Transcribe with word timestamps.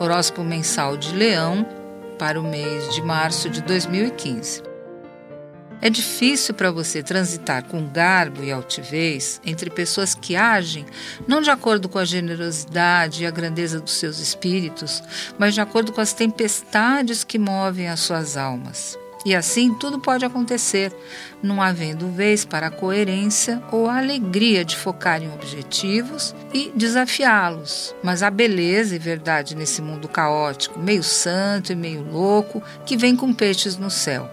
Horóscopo 0.00 0.42
mensal 0.42 0.96
de 0.96 1.14
Leão 1.14 1.66
para 2.18 2.40
o 2.40 2.42
mês 2.42 2.94
de 2.94 3.02
março 3.02 3.48
de 3.48 3.62
2015. 3.62 4.62
É 5.80 5.90
difícil 5.90 6.54
para 6.54 6.70
você 6.70 7.02
transitar 7.02 7.64
com 7.64 7.86
garbo 7.86 8.42
e 8.42 8.50
altivez 8.50 9.40
entre 9.44 9.68
pessoas 9.68 10.14
que 10.14 10.34
agem 10.34 10.86
não 11.28 11.42
de 11.42 11.50
acordo 11.50 11.88
com 11.88 11.98
a 11.98 12.04
generosidade 12.04 13.22
e 13.22 13.26
a 13.26 13.30
grandeza 13.30 13.80
dos 13.80 13.92
seus 13.92 14.18
espíritos, 14.18 15.02
mas 15.38 15.52
de 15.52 15.60
acordo 15.60 15.92
com 15.92 16.00
as 16.00 16.12
tempestades 16.12 17.22
que 17.22 17.38
movem 17.38 17.88
as 17.88 18.00
suas 18.00 18.36
almas. 18.36 18.98
E 19.24 19.34
assim 19.34 19.72
tudo 19.72 19.98
pode 19.98 20.24
acontecer, 20.24 20.94
não 21.42 21.62
havendo 21.62 22.10
vez 22.10 22.44
para 22.44 22.66
a 22.66 22.70
coerência 22.70 23.62
ou 23.72 23.88
a 23.88 23.98
alegria 23.98 24.64
de 24.64 24.76
focar 24.76 25.22
em 25.22 25.32
objetivos 25.32 26.34
e 26.52 26.70
desafiá-los. 26.74 27.94
Mas 28.02 28.22
há 28.22 28.30
beleza 28.30 28.94
e 28.94 28.98
verdade 28.98 29.54
nesse 29.54 29.80
mundo 29.80 30.08
caótico, 30.08 30.78
meio 30.78 31.02
santo 31.02 31.72
e 31.72 31.76
meio 31.76 32.02
louco, 32.02 32.62
que 32.84 32.96
vem 32.96 33.16
com 33.16 33.32
peixes 33.32 33.76
no 33.78 33.90
céu. 33.90 34.30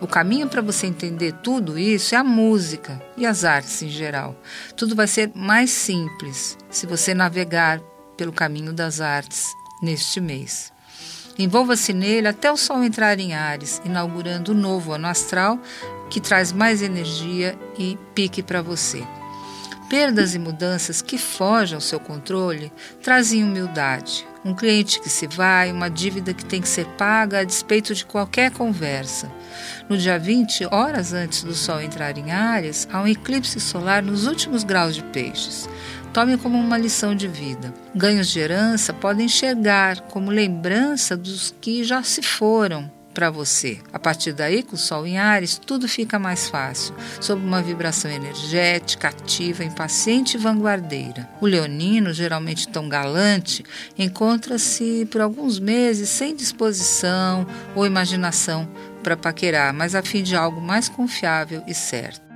O 0.00 0.06
caminho 0.06 0.48
para 0.48 0.62
você 0.62 0.86
entender 0.86 1.32
tudo 1.42 1.76
isso 1.76 2.14
é 2.14 2.18
a 2.18 2.22
música 2.22 3.02
e 3.16 3.26
as 3.26 3.44
artes 3.44 3.82
em 3.82 3.88
geral. 3.88 4.36
Tudo 4.76 4.94
vai 4.94 5.08
ser 5.08 5.32
mais 5.34 5.70
simples 5.70 6.56
se 6.70 6.86
você 6.86 7.12
navegar 7.12 7.80
pelo 8.16 8.32
caminho 8.32 8.72
das 8.72 9.00
artes 9.00 9.46
neste 9.82 10.20
mês. 10.20 10.72
Envolva-se 11.38 11.92
nele 11.92 12.26
até 12.26 12.50
o 12.50 12.56
sol 12.56 12.82
entrar 12.82 13.18
em 13.20 13.32
Ares, 13.32 13.80
inaugurando 13.84 14.52
o 14.52 14.54
novo 14.54 14.92
ano 14.92 15.06
astral 15.06 15.58
que 16.10 16.20
traz 16.20 16.52
mais 16.52 16.82
energia 16.82 17.56
e 17.78 17.96
pique 18.14 18.42
para 18.42 18.60
você. 18.60 19.04
Perdas 19.88 20.34
e 20.34 20.38
mudanças 20.38 21.00
que 21.00 21.16
fogem 21.16 21.74
ao 21.74 21.80
seu 21.80 21.98
controle 21.98 22.70
trazem 23.02 23.42
humildade. 23.42 24.26
Um 24.44 24.54
cliente 24.54 25.00
que 25.00 25.08
se 25.08 25.26
vai, 25.26 25.72
uma 25.72 25.88
dívida 25.88 26.34
que 26.34 26.44
tem 26.44 26.60
que 26.60 26.68
ser 26.68 26.86
paga 26.98 27.40
a 27.40 27.44
despeito 27.44 27.94
de 27.94 28.04
qualquer 28.04 28.50
conversa. 28.50 29.30
No 29.88 29.96
dia 29.96 30.18
20, 30.18 30.66
horas 30.66 31.14
antes 31.14 31.42
do 31.42 31.54
Sol 31.54 31.80
entrar 31.80 32.18
em 32.18 32.30
Áries, 32.30 32.86
há 32.92 33.00
um 33.00 33.08
eclipse 33.08 33.58
solar 33.60 34.02
nos 34.02 34.26
últimos 34.26 34.62
graus 34.62 34.94
de 34.94 35.02
peixes. 35.04 35.66
Tome 36.12 36.36
como 36.36 36.58
uma 36.58 36.76
lição 36.76 37.14
de 37.14 37.26
vida. 37.26 37.72
Ganhos 37.94 38.28
de 38.28 38.40
herança 38.40 38.92
podem 38.92 39.26
chegar 39.26 40.02
como 40.02 40.30
lembrança 40.30 41.16
dos 41.16 41.54
que 41.60 41.82
já 41.82 42.02
se 42.02 42.20
foram 42.20 42.97
para 43.14 43.30
você. 43.30 43.78
A 43.92 43.98
partir 43.98 44.32
daí, 44.32 44.62
com 44.62 44.76
o 44.76 44.78
Sol 44.78 45.06
em 45.06 45.18
Ares, 45.18 45.58
tudo 45.58 45.88
fica 45.88 46.18
mais 46.18 46.48
fácil, 46.48 46.94
sob 47.20 47.44
uma 47.44 47.62
vibração 47.62 48.10
energética, 48.10 49.08
ativa, 49.08 49.64
impaciente 49.64 50.36
e 50.36 50.40
vanguardeira. 50.40 51.28
O 51.40 51.46
leonino, 51.46 52.12
geralmente 52.12 52.68
tão 52.68 52.88
galante, 52.88 53.64
encontra-se 53.98 55.06
por 55.10 55.20
alguns 55.20 55.58
meses 55.58 56.08
sem 56.08 56.34
disposição 56.34 57.46
ou 57.74 57.86
imaginação 57.86 58.68
para 59.02 59.16
paquerar, 59.16 59.72
mas 59.72 59.94
a 59.94 60.02
fim 60.02 60.22
de 60.22 60.36
algo 60.36 60.60
mais 60.60 60.88
confiável 60.88 61.62
e 61.66 61.74
certo. 61.74 62.27